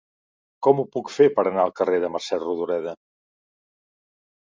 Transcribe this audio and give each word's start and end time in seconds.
Com 0.67 0.81
ho 0.81 0.85
puc 0.95 1.11
fer 1.17 1.27
per 1.35 1.45
anar 1.51 1.67
al 1.67 1.75
carrer 1.81 2.01
de 2.07 2.11
Mercè 2.17 2.43
Rodoreda? 2.47 2.97